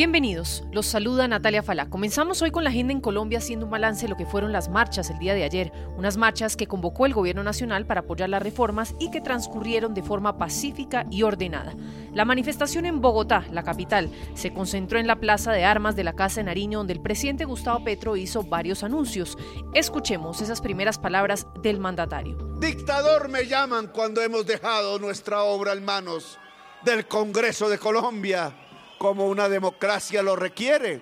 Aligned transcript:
Bienvenidos, 0.00 0.64
los 0.72 0.86
saluda 0.86 1.28
Natalia 1.28 1.62
Falá. 1.62 1.90
Comenzamos 1.90 2.40
hoy 2.40 2.50
con 2.50 2.64
la 2.64 2.70
agenda 2.70 2.94
en 2.94 3.02
Colombia 3.02 3.36
haciendo 3.36 3.66
un 3.66 3.70
balance 3.70 4.06
de 4.06 4.08
lo 4.08 4.16
que 4.16 4.24
fueron 4.24 4.50
las 4.50 4.70
marchas 4.70 5.10
el 5.10 5.18
día 5.18 5.34
de 5.34 5.44
ayer, 5.44 5.72
unas 5.94 6.16
marchas 6.16 6.56
que 6.56 6.66
convocó 6.66 7.04
el 7.04 7.12
gobierno 7.12 7.42
nacional 7.42 7.84
para 7.84 8.00
apoyar 8.00 8.30
las 8.30 8.42
reformas 8.42 8.94
y 8.98 9.10
que 9.10 9.20
transcurrieron 9.20 9.92
de 9.92 10.02
forma 10.02 10.38
pacífica 10.38 11.04
y 11.10 11.22
ordenada. 11.22 11.74
La 12.14 12.24
manifestación 12.24 12.86
en 12.86 13.02
Bogotá, 13.02 13.44
la 13.52 13.62
capital, 13.62 14.10
se 14.32 14.54
concentró 14.54 14.98
en 14.98 15.06
la 15.06 15.20
Plaza 15.20 15.52
de 15.52 15.64
Armas 15.66 15.96
de 15.96 16.04
la 16.04 16.14
Casa 16.14 16.40
de 16.40 16.44
Nariño 16.44 16.78
donde 16.78 16.94
el 16.94 17.02
presidente 17.02 17.44
Gustavo 17.44 17.84
Petro 17.84 18.16
hizo 18.16 18.42
varios 18.42 18.82
anuncios. 18.82 19.36
Escuchemos 19.74 20.40
esas 20.40 20.62
primeras 20.62 20.98
palabras 20.98 21.46
del 21.62 21.78
mandatario. 21.78 22.38
Dictador 22.58 23.28
me 23.28 23.46
llaman 23.46 23.88
cuando 23.88 24.22
hemos 24.22 24.46
dejado 24.46 24.98
nuestra 24.98 25.42
obra 25.42 25.74
en 25.74 25.84
manos 25.84 26.38
del 26.86 27.06
Congreso 27.06 27.68
de 27.68 27.76
Colombia 27.76 28.54
como 29.00 29.28
una 29.28 29.48
democracia 29.48 30.22
lo 30.22 30.36
requiere. 30.36 31.00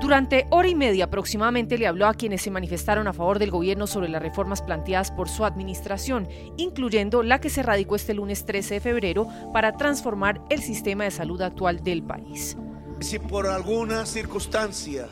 Durante 0.00 0.46
hora 0.48 0.66
y 0.66 0.74
media 0.74 1.04
aproximadamente 1.04 1.76
le 1.76 1.86
habló 1.86 2.06
a 2.06 2.14
quienes 2.14 2.40
se 2.40 2.50
manifestaron 2.50 3.06
a 3.06 3.12
favor 3.12 3.38
del 3.38 3.50
gobierno 3.50 3.86
sobre 3.86 4.08
las 4.08 4.22
reformas 4.22 4.62
planteadas 4.62 5.10
por 5.10 5.28
su 5.28 5.44
administración, 5.44 6.26
incluyendo 6.56 7.22
la 7.22 7.38
que 7.38 7.50
se 7.50 7.62
radicó 7.62 7.96
este 7.96 8.14
lunes 8.14 8.46
13 8.46 8.74
de 8.74 8.80
febrero 8.80 9.28
para 9.52 9.76
transformar 9.76 10.40
el 10.48 10.62
sistema 10.62 11.04
de 11.04 11.10
salud 11.10 11.42
actual 11.42 11.84
del 11.84 12.02
país. 12.02 12.56
Si 13.00 13.18
por 13.18 13.46
alguna 13.46 14.06
circunstancia 14.06 15.06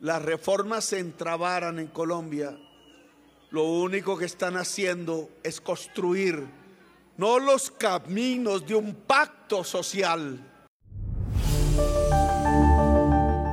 las 0.00 0.22
reformas 0.22 0.86
se 0.86 0.98
entrabaran 0.98 1.78
en 1.78 1.86
Colombia, 1.86 2.58
lo 3.50 3.62
único 3.62 4.18
que 4.18 4.24
están 4.24 4.56
haciendo 4.56 5.30
es 5.44 5.60
construir 5.60 6.48
no 7.16 7.38
los 7.38 7.70
caminos 7.70 8.66
de 8.66 8.74
un 8.74 8.94
pacto 8.94 9.64
social. 9.64 10.40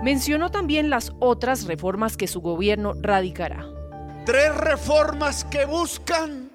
Mencionó 0.04 0.52
también 0.52 0.90
las 0.90 1.14
otras 1.20 1.66
reformas 1.66 2.18
que 2.18 2.28
su 2.28 2.42
gobierno 2.42 2.94
radicará. 3.02 3.66
Tres 4.26 4.56
reformas 4.56 5.46
que 5.46 5.66
buscan 5.66 6.52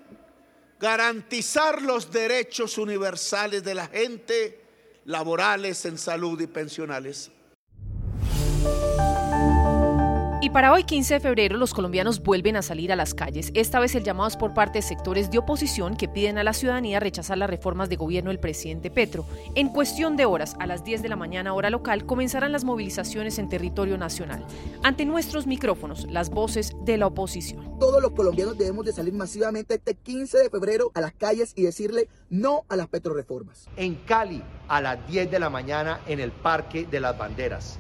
garantizar 0.78 1.83
los 1.83 2.11
derechos 2.11 2.78
universales 2.78 3.65
de 3.65 3.75
la 3.75 3.87
gente, 3.87 4.61
laborales, 5.05 5.84
en 5.87 5.98
salud 5.98 6.41
y 6.41 6.47
pensionales. 6.47 7.31
Y 10.48 10.50
para 10.50 10.72
hoy 10.72 10.84
15 10.84 11.12
de 11.12 11.20
febrero 11.20 11.58
los 11.58 11.74
colombianos 11.74 12.22
vuelven 12.22 12.56
a 12.56 12.62
salir 12.62 12.91
a 12.91 12.96
las 12.96 13.12
calles. 13.12 13.50
Esta 13.52 13.80
vez 13.80 13.94
el 13.94 14.02
llamado 14.02 14.28
es 14.28 14.36
por 14.38 14.54
parte 14.54 14.78
de 14.78 14.82
sectores 14.82 15.30
de 15.30 15.36
oposición 15.36 15.94
que 15.94 16.08
piden 16.08 16.38
a 16.38 16.42
la 16.42 16.54
ciudadanía 16.54 17.00
rechazar 17.00 17.36
las 17.36 17.50
reformas 17.50 17.91
de 17.91 17.96
gobierno 17.96 18.30
del 18.30 18.41
presidente 18.41 18.91
Petro. 18.91 19.26
En 19.54 19.69
cuestión 19.69 20.16
de 20.16 20.24
horas, 20.24 20.56
a 20.58 20.66
las 20.66 20.84
10 20.84 21.02
de 21.02 21.10
la 21.10 21.16
mañana 21.16 21.52
hora 21.52 21.69
local, 21.69 22.06
comenzarán 22.06 22.50
las 22.50 22.64
movilizaciones 22.64 23.38
en 23.38 23.50
territorio 23.50 23.98
nacional. 23.98 24.42
Ante 24.82 25.04
nuestros 25.04 25.46
micrófonos, 25.46 26.06
las 26.10 26.30
voces 26.30 26.72
de 26.82 26.96
la 26.96 27.08
oposición. 27.08 27.78
Todos 27.78 28.00
los 28.00 28.12
colombianos 28.12 28.56
debemos 28.56 28.86
de 28.86 28.94
salir 28.94 29.12
masivamente 29.12 29.74
este 29.74 29.96
15 29.96 30.38
de 30.38 30.48
febrero 30.48 30.91
a 30.94 31.02
las 31.02 31.12
calles 31.12 31.52
y 31.56 31.64
decirle 31.64 32.08
no 32.30 32.64
a 32.70 32.76
las 32.76 32.88
petroreformas. 32.88 33.69
En 33.76 33.96
Cali, 33.96 34.42
a 34.66 34.80
las 34.80 35.06
10 35.08 35.30
de 35.30 35.41
la 35.41 35.50
mañana 35.50 36.00
en 36.06 36.20
el 36.20 36.32
Parque 36.32 36.86
de 36.91 37.00
las 37.00 37.19
Banderas. 37.19 37.78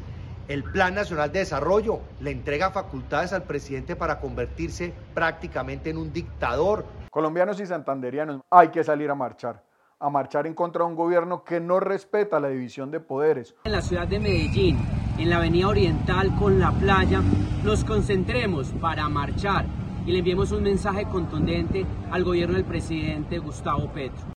El 0.48 0.64
Plan 0.64 0.94
Nacional 0.94 1.30
de 1.30 1.40
Desarrollo 1.40 2.00
le 2.20 2.30
entrega 2.30 2.70
facultades 2.70 3.34
al 3.34 3.42
presidente 3.42 3.96
para 3.96 4.18
convertirse 4.18 4.94
prácticamente 5.12 5.90
en 5.90 5.98
un 5.98 6.10
dictador. 6.10 6.86
Colombianos 7.10 7.60
y 7.60 7.66
santanderianos, 7.66 8.40
hay 8.50 8.68
que 8.68 8.82
salir 8.82 9.10
a 9.10 9.14
marchar, 9.14 9.62
a 10.00 10.08
marchar 10.08 10.46
en 10.46 10.54
contra 10.54 10.84
de 10.84 10.90
un 10.90 10.96
gobierno 10.96 11.44
que 11.44 11.60
no 11.60 11.80
respeta 11.80 12.40
la 12.40 12.48
división 12.48 12.90
de 12.90 12.98
poderes. 12.98 13.54
En 13.64 13.72
la 13.72 13.82
ciudad 13.82 14.08
de 14.08 14.20
Medellín, 14.20 14.78
en 15.18 15.28
la 15.28 15.36
avenida 15.36 15.68
oriental 15.68 16.34
con 16.38 16.58
la 16.58 16.72
playa, 16.72 17.20
nos 17.62 17.84
concentremos 17.84 18.72
para 18.80 19.06
marchar 19.10 19.66
y 20.06 20.12
le 20.12 20.20
enviemos 20.20 20.50
un 20.52 20.62
mensaje 20.62 21.04
contundente 21.04 21.84
al 22.10 22.24
gobierno 22.24 22.54
del 22.54 22.64
presidente 22.64 23.38
Gustavo 23.38 23.92
Petro. 23.92 24.37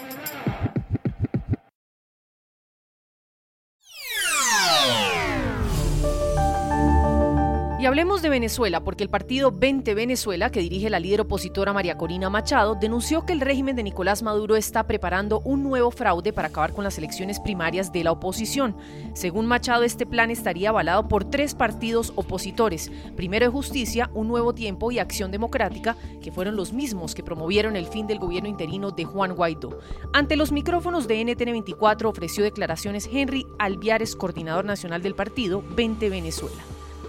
Y 7.81 7.87
hablemos 7.87 8.21
de 8.21 8.29
Venezuela, 8.29 8.83
porque 8.83 9.03
el 9.03 9.09
partido 9.09 9.51
20 9.51 9.95
Venezuela, 9.95 10.51
que 10.51 10.59
dirige 10.59 10.91
la 10.91 10.99
líder 10.99 11.21
opositora 11.21 11.73
María 11.73 11.97
Corina 11.97 12.29
Machado, 12.29 12.75
denunció 12.75 13.25
que 13.25 13.33
el 13.33 13.41
régimen 13.41 13.75
de 13.75 13.81
Nicolás 13.81 14.21
Maduro 14.21 14.55
está 14.55 14.85
preparando 14.85 15.39
un 15.39 15.63
nuevo 15.63 15.89
fraude 15.89 16.31
para 16.31 16.49
acabar 16.49 16.73
con 16.73 16.83
las 16.83 16.99
elecciones 16.99 17.39
primarias 17.39 17.91
de 17.91 18.03
la 18.03 18.11
oposición. 18.11 18.75
Según 19.15 19.47
Machado, 19.47 19.81
este 19.81 20.05
plan 20.05 20.29
estaría 20.29 20.69
avalado 20.69 21.07
por 21.07 21.23
tres 21.23 21.55
partidos 21.55 22.13
opositores, 22.15 22.91
Primero 23.15 23.47
de 23.47 23.51
Justicia, 23.51 24.11
Un 24.13 24.27
Nuevo 24.27 24.53
Tiempo 24.53 24.91
y 24.91 24.99
Acción 24.99 25.31
Democrática, 25.31 25.97
que 26.21 26.31
fueron 26.31 26.55
los 26.55 26.73
mismos 26.73 27.15
que 27.15 27.23
promovieron 27.23 27.75
el 27.75 27.87
fin 27.87 28.05
del 28.05 28.19
gobierno 28.19 28.47
interino 28.47 28.91
de 28.91 29.05
Juan 29.05 29.33
Guaidó. 29.33 29.79
Ante 30.13 30.35
los 30.35 30.51
micrófonos 30.51 31.07
de 31.07 31.19
NTN24 31.19 32.05
ofreció 32.05 32.43
declaraciones 32.43 33.09
Henry 33.11 33.47
Alviares, 33.57 34.15
coordinador 34.15 34.65
nacional 34.65 35.01
del 35.01 35.15
partido 35.15 35.63
20 35.75 36.11
Venezuela. 36.11 36.61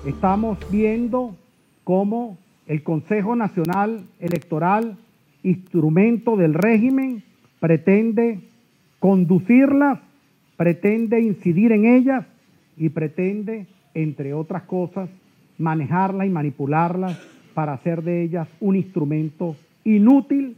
Estamos 0.04 0.58
viendo 0.68 1.36
cómo 1.84 2.36
el 2.66 2.82
Consejo 2.82 3.36
Nacional 3.36 4.04
Electoral, 4.18 4.96
instrumento 5.44 6.36
del 6.36 6.54
régimen, 6.54 7.22
pretende 7.60 8.40
conducirlas, 8.98 10.00
pretende 10.56 11.20
incidir 11.20 11.70
en 11.70 11.84
ellas 11.84 12.26
y 12.76 12.88
pretende, 12.88 13.66
entre 13.94 14.34
otras 14.34 14.64
cosas, 14.64 15.08
manejarlas 15.56 16.26
y 16.26 16.30
manipularlas 16.30 17.20
para 17.54 17.74
hacer 17.74 18.02
de 18.02 18.24
ellas 18.24 18.48
un 18.58 18.74
instrumento 18.74 19.54
inútil 19.84 20.56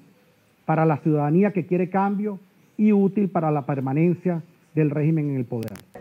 para 0.65 0.87
la 0.87 0.97
ciudadanía 0.99 1.53
que 1.53 1.66
quiere 1.66 1.91
cambio 1.91 2.38
y 2.78 2.93
útil 2.93 3.28
para 3.28 3.50
la 3.50 3.66
permanencia 3.66 4.43
del 4.75 4.88
régimen 4.88 5.28
en 5.28 5.37
el 5.37 5.44
poder. 5.44 5.94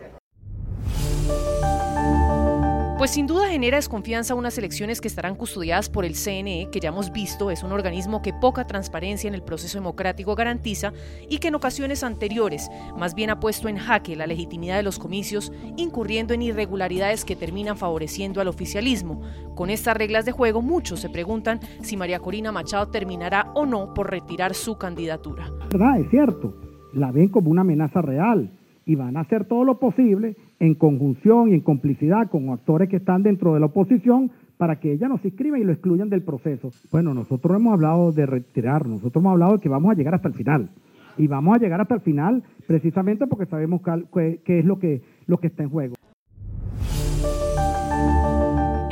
Pues 3.04 3.12
sin 3.12 3.26
duda 3.26 3.50
genera 3.50 3.76
desconfianza 3.76 4.34
unas 4.34 4.56
elecciones 4.56 5.02
que 5.02 5.08
estarán 5.08 5.34
custodiadas 5.34 5.90
por 5.90 6.06
el 6.06 6.14
CNE, 6.14 6.70
que 6.72 6.80
ya 6.80 6.88
hemos 6.88 7.12
visto 7.12 7.50
es 7.50 7.62
un 7.62 7.70
organismo 7.70 8.22
que 8.22 8.32
poca 8.32 8.66
transparencia 8.66 9.28
en 9.28 9.34
el 9.34 9.42
proceso 9.42 9.76
democrático 9.76 10.34
garantiza 10.34 10.94
y 11.28 11.36
que 11.36 11.48
en 11.48 11.54
ocasiones 11.54 12.02
anteriores 12.02 12.70
más 12.96 13.14
bien 13.14 13.28
ha 13.28 13.40
puesto 13.40 13.68
en 13.68 13.76
jaque 13.76 14.16
la 14.16 14.26
legitimidad 14.26 14.76
de 14.76 14.84
los 14.84 14.98
comicios, 14.98 15.52
incurriendo 15.76 16.32
en 16.32 16.40
irregularidades 16.40 17.26
que 17.26 17.36
terminan 17.36 17.76
favoreciendo 17.76 18.40
al 18.40 18.48
oficialismo. 18.48 19.20
Con 19.54 19.68
estas 19.68 19.98
reglas 19.98 20.24
de 20.24 20.32
juego, 20.32 20.62
muchos 20.62 21.00
se 21.00 21.10
preguntan 21.10 21.60
si 21.82 21.98
María 21.98 22.20
Corina 22.20 22.52
Machado 22.52 22.88
terminará 22.88 23.52
o 23.54 23.66
no 23.66 23.92
por 23.92 24.10
retirar 24.10 24.54
su 24.54 24.78
candidatura. 24.78 25.52
Es 25.98 26.08
cierto, 26.08 26.54
la 26.94 27.12
ven 27.12 27.28
como 27.28 27.50
una 27.50 27.60
amenaza 27.60 28.00
real 28.00 28.50
y 28.86 28.94
van 28.94 29.18
a 29.18 29.20
hacer 29.20 29.44
todo 29.44 29.64
lo 29.64 29.78
posible 29.78 30.36
en 30.64 30.74
conjunción 30.74 31.50
y 31.50 31.54
en 31.54 31.60
complicidad 31.60 32.30
con 32.30 32.48
actores 32.48 32.88
que 32.88 32.96
están 32.96 33.22
dentro 33.22 33.52
de 33.54 33.60
la 33.60 33.66
oposición 33.66 34.30
para 34.56 34.80
que 34.80 34.92
ella 34.92 35.08
no 35.08 35.18
se 35.18 35.28
inscriba 35.28 35.58
y 35.58 35.64
lo 35.64 35.72
excluyan 35.72 36.08
del 36.08 36.22
proceso. 36.22 36.70
Bueno, 36.90 37.12
nosotros 37.12 37.56
hemos 37.56 37.74
hablado 37.74 38.12
de 38.12 38.24
retirar, 38.24 38.86
nosotros 38.86 39.22
hemos 39.22 39.32
hablado 39.32 39.54
de 39.54 39.58
que 39.58 39.68
vamos 39.68 39.90
a 39.90 39.94
llegar 39.94 40.14
hasta 40.14 40.28
el 40.28 40.34
final. 40.34 40.70
Y 41.18 41.26
vamos 41.26 41.56
a 41.56 41.60
llegar 41.60 41.80
hasta 41.80 41.94
el 41.94 42.00
final 42.00 42.42
precisamente 42.66 43.26
porque 43.26 43.46
sabemos 43.46 43.82
qué 44.12 44.58
es 44.58 44.64
lo 44.64 44.78
que, 44.78 45.02
lo 45.26 45.38
que 45.38 45.48
está 45.48 45.62
en 45.62 45.70
juego. 45.70 45.94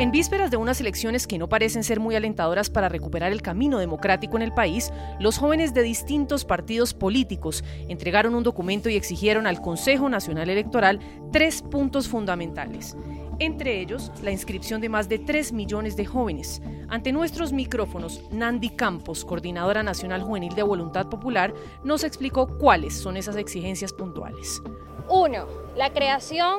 En 0.03 0.11
vísperas 0.11 0.51
de 0.51 0.57
unas 0.57 0.81
elecciones 0.81 1.29
que 1.29 1.39
no 1.39 1.49
parecen 1.49 1.85
ser 1.85 2.01
muy 2.01 2.17
alentadoras 2.17 2.71
para 2.71 2.89
recuperar 2.89 3.31
el 3.31 3.41
camino 3.41 3.79
democrático 3.79 4.35
en 4.35 4.43
el 4.43 4.53
país, 4.53 4.93
los 5.21 5.39
jóvenes 5.39 5.75
de 5.75 5.83
distintos 5.83 6.45
partidos 6.45 6.93
políticos 6.93 7.63
entregaron 7.87 8.35
un 8.35 8.43
documento 8.43 8.89
y 8.89 8.97
exigieron 8.97 9.47
al 9.47 9.63
Consejo 9.63 10.09
Nacional 10.09 10.51
Electoral 10.51 10.99
tres 11.31 11.63
puntos 11.63 12.09
fundamentales. 12.09 12.97
Entre 13.39 13.81
ellos, 13.81 14.11
la 14.25 14.33
inscripción 14.33 14.81
de 14.81 14.89
más 14.89 15.09
de 15.09 15.21
3 15.21 15.53
millones 15.53 15.95
de 15.95 16.05
jóvenes. 16.05 16.61
Ante 16.89 17.13
nuestros 17.13 17.53
micrófonos, 17.53 18.23
Nandi 18.33 18.71
Campos, 18.71 19.25
coordinadora 19.25 19.85
nacional 19.85 20.25
juvenil 20.25 20.57
de 20.57 20.65
Voluntad 20.65 21.09
Popular, 21.11 21.55
nos 21.85 22.03
explicó 22.03 22.59
cuáles 22.59 22.93
son 22.93 23.17
esas 23.17 23.37
exigencias 23.37 23.93
puntuales. 23.93 24.61
Uno, 25.09 25.47
la 25.77 25.93
creación 25.93 26.59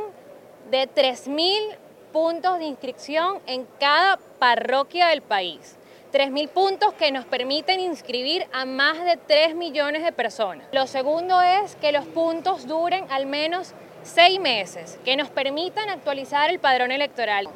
de 0.72 0.89
3.000 0.89 1.83
puntos 2.13 2.60
de 2.60 2.65
inscripción 2.65 3.39
en 3.48 3.68
cada 3.80 4.18
parroquia 4.39 5.07
del 5.07 5.24
país. 5.24 5.75
3.000 6.13 6.48
puntos 6.50 6.94
que 6.94 7.12
nos 7.12 7.25
permiten 7.25 7.80
inscribir 7.80 8.45
a 8.54 8.65
más 8.65 9.04
de 9.04 9.18
3 9.18 9.56
millones 9.56 10.04
de 10.04 10.12
personas. 10.12 10.68
Lo 10.71 10.86
segundo 10.86 11.42
es 11.42 11.75
que 11.77 11.92
los 11.92 12.06
puntos 12.06 12.68
duren 12.68 13.07
al 13.10 13.25
menos 13.25 13.74
6 14.04 14.39
meses, 14.39 15.00
que 15.04 15.18
nos 15.18 15.30
permitan 15.30 15.89
actualizar 15.89 16.51
el 16.51 16.60
padrón 16.60 16.92
electoral, 16.92 17.50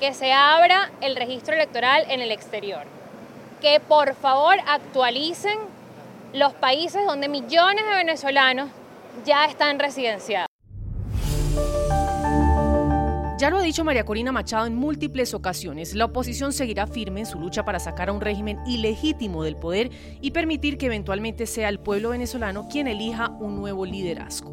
que 0.00 0.14
se 0.14 0.32
abra 0.32 0.90
el 1.02 1.16
registro 1.16 1.54
electoral 1.54 2.06
en 2.08 2.22
el 2.22 2.32
exterior, 2.32 2.84
que 3.60 3.78
por 3.78 4.14
favor 4.14 4.56
actualicen 4.66 5.58
los 6.32 6.54
países 6.54 7.04
donde 7.06 7.28
millones 7.28 7.84
de 7.84 7.94
venezolanos 7.94 8.70
ya 9.26 9.44
están 9.44 9.78
residenciados. 9.78 10.47
Ya 13.38 13.50
lo 13.50 13.58
ha 13.58 13.62
dicho 13.62 13.84
María 13.84 14.04
Corina 14.04 14.32
Machado 14.32 14.66
en 14.66 14.74
múltiples 14.74 15.32
ocasiones, 15.32 15.94
la 15.94 16.06
oposición 16.06 16.52
seguirá 16.52 16.88
firme 16.88 17.20
en 17.20 17.26
su 17.26 17.38
lucha 17.38 17.64
para 17.64 17.78
sacar 17.78 18.08
a 18.08 18.12
un 18.12 18.20
régimen 18.20 18.58
ilegítimo 18.66 19.44
del 19.44 19.54
poder 19.54 19.92
y 20.20 20.32
permitir 20.32 20.76
que 20.76 20.86
eventualmente 20.86 21.46
sea 21.46 21.68
el 21.68 21.78
pueblo 21.78 22.08
venezolano 22.08 22.66
quien 22.68 22.88
elija 22.88 23.30
un 23.38 23.54
nuevo 23.54 23.86
liderazgo. 23.86 24.50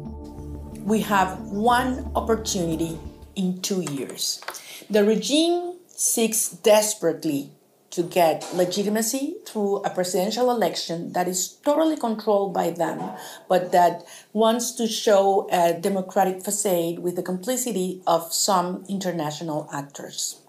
We 0.84 1.02
have 1.02 1.36
one 1.52 2.04
opportunity 2.14 2.96
in 3.34 3.60
two 3.60 3.82
years. 3.82 4.40
The 4.88 5.02
regime 5.02 5.72
seeks 5.88 6.62
desperately 6.62 7.55
to 7.96 8.02
get 8.02 8.46
legitimacy 8.54 9.36
through 9.46 9.78
a 9.78 9.88
presidential 9.88 10.50
election 10.50 11.14
that 11.14 11.26
is 11.26 11.48
totally 11.64 11.96
controlled 11.96 12.52
by 12.52 12.68
them, 12.68 13.00
but 13.48 13.72
that 13.72 14.04
wants 14.34 14.72
to 14.72 14.86
show 14.86 15.48
a 15.50 15.72
democratic 15.72 16.44
facade 16.44 16.98
with 16.98 17.16
the 17.16 17.22
complicity 17.22 18.02
of 18.06 18.34
some 18.34 18.84
international 18.86 19.66
actors. 19.72 20.42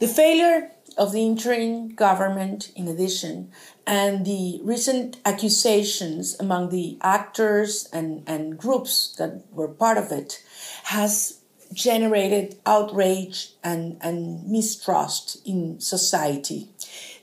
The 0.00 0.08
failure 0.08 0.72
of 0.98 1.12
the 1.12 1.24
interim 1.24 1.94
government, 1.94 2.72
in 2.74 2.88
addition, 2.88 3.52
and 3.86 4.26
the 4.26 4.60
recent 4.64 5.18
accusations 5.24 6.36
among 6.40 6.70
the 6.70 6.98
actors 7.00 7.88
and, 7.92 8.24
and 8.26 8.58
groups 8.58 9.14
that 9.18 9.44
were 9.52 9.68
part 9.68 9.98
of 9.98 10.10
it 10.10 10.42
has 10.84 11.41
generated 11.72 12.56
outrage 12.66 13.52
and, 13.62 13.98
and 14.00 14.46
mistrust 14.48 15.40
in 15.46 15.80
society 15.80 16.68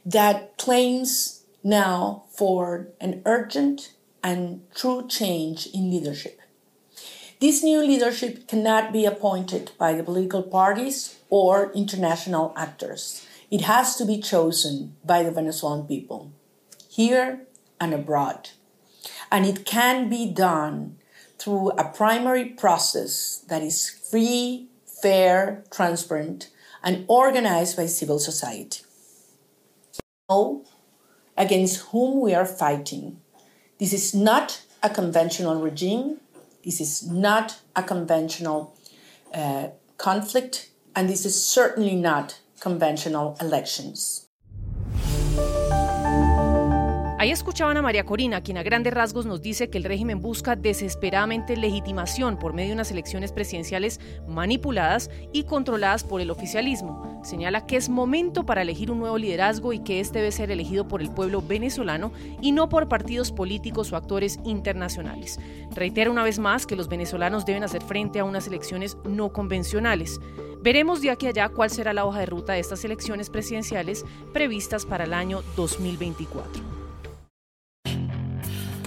that 0.05 0.57
claims 0.57 1.43
now 1.63 2.23
for 2.31 2.87
an 2.99 3.21
urgent 3.25 3.93
and 4.23 4.61
true 4.75 5.07
change 5.07 5.67
in 5.67 5.91
leadership. 5.91 6.39
This 7.39 7.63
new 7.63 7.79
leadership 7.79 8.47
cannot 8.47 8.91
be 8.91 9.05
appointed 9.05 9.71
by 9.77 9.93
the 9.93 10.03
political 10.03 10.43
parties 10.43 11.17
or 11.29 11.71
international 11.73 12.53
actors. 12.57 13.25
It 13.49 13.61
has 13.61 13.95
to 13.95 14.05
be 14.05 14.19
chosen 14.19 14.95
by 15.05 15.23
the 15.23 15.31
Venezuelan 15.31 15.87
people, 15.87 16.33
here 16.89 17.47
and 17.79 17.93
abroad. 17.93 18.49
And 19.31 19.45
it 19.45 19.65
can 19.65 20.09
be 20.09 20.29
done 20.29 20.97
through 21.39 21.69
a 21.71 21.85
primary 21.85 22.45
process 22.45 23.43
that 23.47 23.63
is 23.63 23.89
free, 23.89 24.67
fair, 25.01 25.63
transparent, 25.71 26.49
and 26.83 27.05
organized 27.07 27.77
by 27.77 27.85
civil 27.85 28.19
society. 28.19 28.83
Know 30.29 30.65
against 31.37 31.87
whom 31.87 32.19
we 32.19 32.35
are 32.35 32.45
fighting. 32.45 33.21
This 33.79 33.93
is 33.93 34.13
not 34.13 34.61
a 34.83 34.89
conventional 34.89 35.61
regime. 35.61 36.17
This 36.63 36.81
is 36.81 37.09
not 37.09 37.59
a 37.75 37.81
conventional 37.81 38.75
uh, 39.33 39.69
conflict, 39.97 40.69
and 40.95 41.09
this 41.09 41.25
is 41.25 41.41
certainly 41.41 41.95
not 41.95 42.39
conventional 42.59 43.37
elections. 43.39 44.28
Ahí 47.19 47.31
escuchaban 47.31 47.75
a 47.75 47.81
María 47.81 48.05
Corina, 48.05 48.39
quien 48.39 48.57
a 48.57 48.63
grandes 48.63 48.93
rasgos 48.93 49.25
nos 49.25 49.41
dice 49.41 49.69
que 49.69 49.77
el 49.77 49.83
régimen 49.83 50.21
busca 50.21 50.55
desesperadamente 50.55 51.57
legitimación 51.57 52.39
por 52.39 52.53
medio 52.53 52.69
de 52.69 52.75
unas 52.75 52.91
elecciones 52.91 53.33
presidenciales 53.33 53.99
manipuladas 54.25 55.11
y 55.33 55.43
controladas 55.43 56.05
por 56.05 56.21
el 56.21 56.31
oficialismo. 56.31 57.19
Señala 57.25 57.65
que 57.65 57.75
es 57.75 57.89
momento 57.89 58.45
para 58.45 58.61
elegir 58.61 58.89
un 58.89 58.99
nuevo 58.99 59.17
liderazgo 59.17 59.73
y 59.73 59.79
que 59.79 59.99
este 59.99 60.19
debe 60.19 60.31
ser 60.31 60.49
elegido 60.49 60.87
por 60.87 61.01
el 61.01 61.11
pueblo 61.11 61.41
venezolano 61.41 62.13
y 62.41 62.53
no 62.53 62.69
por 62.69 62.87
partidos 62.87 63.33
políticos 63.33 63.91
o 63.91 63.97
actores 63.97 64.39
internacionales. 64.45 65.41
Reitera 65.75 66.11
una 66.11 66.23
vez 66.23 66.39
más 66.39 66.65
que 66.65 66.77
los 66.77 66.87
venezolanos 66.87 67.45
deben 67.45 67.65
hacer 67.65 67.81
frente 67.81 68.19
a 68.19 68.23
unas 68.23 68.47
elecciones 68.47 68.95
no 69.03 69.33
convencionales. 69.33 70.21
Veremos 70.61 71.01
de 71.01 71.09
aquí 71.09 71.25
a 71.25 71.31
allá 71.31 71.49
cuál 71.49 71.69
será 71.69 71.91
la 71.91 72.05
hoja 72.05 72.19
de 72.19 72.27
ruta 72.27 72.53
de 72.53 72.59
estas 72.59 72.85
elecciones 72.85 73.29
presidenciales 73.29 74.05
previstas 74.31 74.85
para 74.85 75.03
el 75.03 75.13
año 75.13 75.41
2024. 75.57 76.78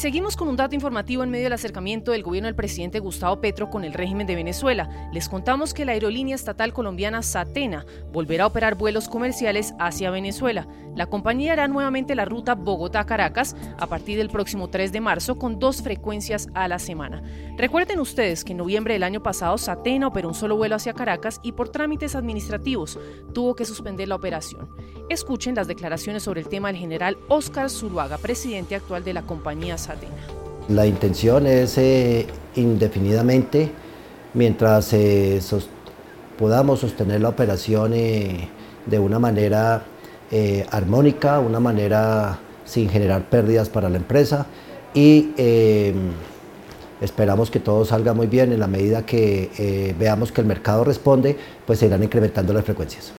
Seguimos 0.00 0.34
con 0.34 0.48
un 0.48 0.56
dato 0.56 0.74
informativo 0.74 1.22
en 1.22 1.28
medio 1.28 1.44
del 1.44 1.52
acercamiento 1.52 2.12
del 2.12 2.22
gobierno 2.22 2.46
del 2.46 2.54
presidente 2.54 3.00
Gustavo 3.00 3.38
Petro 3.42 3.68
con 3.68 3.84
el 3.84 3.92
régimen 3.92 4.26
de 4.26 4.34
Venezuela. 4.34 5.10
Les 5.12 5.28
contamos 5.28 5.74
que 5.74 5.84
la 5.84 5.92
aerolínea 5.92 6.34
estatal 6.34 6.72
colombiana 6.72 7.20
Satena 7.20 7.84
volverá 8.10 8.44
a 8.44 8.46
operar 8.46 8.76
vuelos 8.76 9.10
comerciales 9.10 9.74
hacia 9.78 10.10
Venezuela. 10.10 10.66
La 10.96 11.04
compañía 11.04 11.52
hará 11.52 11.68
nuevamente 11.68 12.14
la 12.14 12.24
ruta 12.24 12.54
Bogotá-Caracas 12.54 13.54
a 13.78 13.86
partir 13.88 14.16
del 14.16 14.30
próximo 14.30 14.70
3 14.70 14.90
de 14.90 15.02
marzo 15.02 15.36
con 15.36 15.58
dos 15.58 15.82
frecuencias 15.82 16.48
a 16.54 16.66
la 16.66 16.78
semana. 16.78 17.22
Recuerden 17.58 18.00
ustedes 18.00 18.42
que 18.42 18.52
en 18.52 18.58
noviembre 18.58 18.94
del 18.94 19.02
año 19.02 19.22
pasado 19.22 19.58
Satena 19.58 20.06
operó 20.06 20.28
un 20.28 20.34
solo 20.34 20.56
vuelo 20.56 20.76
hacia 20.76 20.94
Caracas 20.94 21.40
y 21.42 21.52
por 21.52 21.68
trámites 21.68 22.14
administrativos 22.14 22.98
tuvo 23.34 23.54
que 23.54 23.66
suspender 23.66 24.08
la 24.08 24.14
operación. 24.14 24.70
Escuchen 25.10 25.56
las 25.56 25.68
declaraciones 25.68 26.22
sobre 26.22 26.40
el 26.40 26.48
tema 26.48 26.68
del 26.68 26.80
general 26.80 27.18
Óscar 27.28 27.68
Zuluaga, 27.68 28.16
presidente 28.16 28.76
actual 28.76 29.04
de 29.04 29.12
la 29.12 29.22
compañía 29.22 29.76
Satena. 29.76 29.89
La 30.68 30.86
intención 30.86 31.46
es 31.46 31.78
eh, 31.78 32.26
indefinidamente, 32.54 33.72
mientras 34.34 34.92
eh, 34.92 35.40
podamos 36.38 36.80
sostener 36.80 37.20
la 37.20 37.30
operación 37.30 37.92
eh, 37.94 38.48
de 38.86 38.98
una 38.98 39.18
manera 39.18 39.84
armónica, 40.70 41.40
una 41.40 41.58
manera 41.58 42.38
sin 42.64 42.88
generar 42.88 43.28
pérdidas 43.28 43.68
para 43.68 43.88
la 43.88 43.96
empresa 43.96 44.46
y 44.94 45.32
esperamos 47.00 47.50
que 47.50 47.58
todo 47.58 47.84
salga 47.84 48.14
muy 48.14 48.28
bien 48.28 48.52
en 48.52 48.60
la 48.60 48.68
medida 48.68 49.04
que 49.04 49.92
veamos 49.98 50.30
que 50.30 50.40
el 50.40 50.46
mercado 50.46 50.84
responde, 50.84 51.36
pues 51.66 51.80
se 51.80 51.86
irán 51.86 52.04
incrementando 52.04 52.52
las 52.52 52.64
frecuencias. 52.64 53.19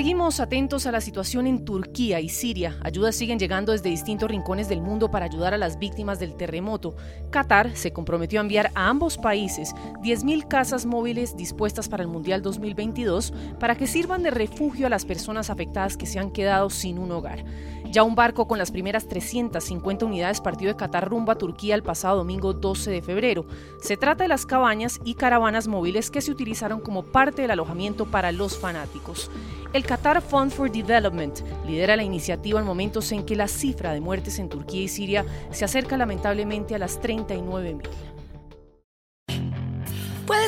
Seguimos 0.00 0.40
atentos 0.40 0.86
a 0.86 0.92
la 0.92 1.02
situación 1.02 1.46
en 1.46 1.62
Turquía 1.62 2.20
y 2.20 2.30
Siria. 2.30 2.78
Ayudas 2.82 3.14
siguen 3.14 3.38
llegando 3.38 3.72
desde 3.72 3.90
distintos 3.90 4.30
rincones 4.30 4.66
del 4.66 4.80
mundo 4.80 5.10
para 5.10 5.26
ayudar 5.26 5.52
a 5.52 5.58
las 5.58 5.78
víctimas 5.78 6.18
del 6.18 6.38
terremoto. 6.38 6.96
Qatar 7.28 7.76
se 7.76 7.92
comprometió 7.92 8.40
a 8.40 8.42
enviar 8.42 8.70
a 8.74 8.88
ambos 8.88 9.18
países 9.18 9.74
10.000 10.02 10.48
casas 10.48 10.86
móviles 10.86 11.36
dispuestas 11.36 11.90
para 11.90 12.02
el 12.02 12.08
Mundial 12.08 12.40
2022 12.40 13.34
para 13.58 13.76
que 13.76 13.86
sirvan 13.86 14.22
de 14.22 14.30
refugio 14.30 14.86
a 14.86 14.88
las 14.88 15.04
personas 15.04 15.50
afectadas 15.50 15.98
que 15.98 16.06
se 16.06 16.18
han 16.18 16.30
quedado 16.30 16.70
sin 16.70 16.98
un 16.98 17.12
hogar. 17.12 17.44
Ya 17.90 18.04
un 18.04 18.14
barco 18.14 18.46
con 18.46 18.58
las 18.58 18.70
primeras 18.70 19.08
350 19.08 20.06
unidades 20.06 20.40
partió 20.40 20.68
de 20.68 20.76
Qatar 20.76 21.08
rumbo 21.08 21.32
a 21.32 21.38
Turquía 21.38 21.74
el 21.74 21.82
pasado 21.82 22.18
domingo 22.18 22.52
12 22.52 22.88
de 22.88 23.02
febrero. 23.02 23.46
Se 23.80 23.96
trata 23.96 24.22
de 24.22 24.28
las 24.28 24.46
cabañas 24.46 25.00
y 25.04 25.14
caravanas 25.14 25.66
móviles 25.66 26.08
que 26.08 26.20
se 26.20 26.30
utilizaron 26.30 26.78
como 26.78 27.02
parte 27.02 27.42
del 27.42 27.50
alojamiento 27.50 28.06
para 28.06 28.30
los 28.30 28.56
fanáticos. 28.56 29.28
El 29.72 29.84
Qatar 29.84 30.22
Fund 30.22 30.52
for 30.52 30.70
Development 30.70 31.40
lidera 31.66 31.96
la 31.96 32.04
iniciativa 32.04 32.60
en 32.60 32.66
momentos 32.66 33.10
en 33.10 33.24
que 33.24 33.34
la 33.34 33.48
cifra 33.48 33.92
de 33.92 34.00
muertes 34.00 34.38
en 34.38 34.48
Turquía 34.48 34.82
y 34.82 34.88
Siria 34.88 35.24
se 35.50 35.64
acerca 35.64 35.96
lamentablemente 35.96 36.76
a 36.76 36.78
las 36.78 37.00
39 37.00 37.78